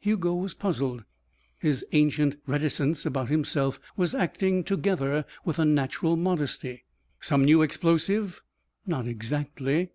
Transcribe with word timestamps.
Hugo 0.00 0.34
was 0.34 0.52
puzzled. 0.52 1.04
His 1.58 1.82
ancient 1.92 2.36
reticence 2.46 3.06
about 3.06 3.30
himself 3.30 3.80
was 3.96 4.14
acting 4.14 4.62
together 4.62 5.24
with 5.46 5.58
a 5.58 5.64
natural 5.64 6.14
modesty. 6.14 6.84
"Some 7.22 7.42
new 7.46 7.62
explosive?" 7.62 8.42
"Not 8.86 9.06
exactly." 9.06 9.92